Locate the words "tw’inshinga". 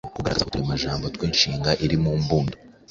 1.15-1.69